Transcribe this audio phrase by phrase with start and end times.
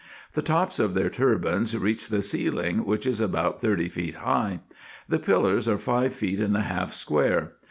[0.33, 4.61] The tops of their turbans reach the ceiling, winch is about thirty feet high:
[5.07, 7.51] the pillars are five feet and a half square.